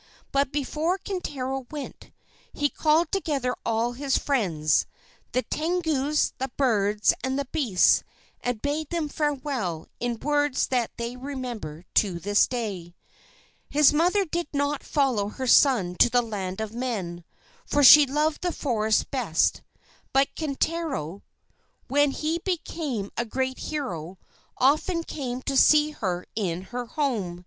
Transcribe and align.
But 0.31 0.51
before 0.51 0.97
Kintaro 0.97 1.67
went, 1.69 2.09
he 2.53 2.69
called 2.69 3.11
together 3.11 3.55
all 3.63 3.91
his 3.91 4.17
friends, 4.17 4.87
the 5.31 5.43
Tengus, 5.43 6.33
the 6.39 6.49
birds, 6.57 7.13
and 7.23 7.37
the 7.37 7.45
beasts, 7.45 8.01
and 8.43 8.59
bade 8.63 8.89
them 8.89 9.07
farewell, 9.09 9.87
in 9.99 10.17
words 10.19 10.65
that 10.69 10.89
they 10.97 11.15
remember 11.15 11.83
to 11.93 12.19
this 12.19 12.47
day. 12.47 12.95
His 13.69 13.93
mother 13.93 14.25
did 14.25 14.47
not 14.53 14.81
follow 14.83 15.29
her 15.29 15.45
son 15.45 15.93
to 15.97 16.09
the 16.09 16.23
land 16.23 16.61
of 16.61 16.73
men, 16.73 17.23
for 17.67 17.83
she 17.83 18.07
loved 18.07 18.41
the 18.41 18.51
forest 18.51 19.11
best; 19.11 19.61
but 20.13 20.33
Kintaro, 20.33 21.21
when 21.89 22.09
he 22.09 22.39
became 22.39 23.11
a 23.17 23.23
great 23.23 23.59
hero, 23.59 24.17
often 24.57 25.03
came 25.03 25.43
to 25.43 25.55
see 25.55 25.91
her 25.91 26.25
in 26.35 26.63
her 26.73 26.87
home. 26.87 27.39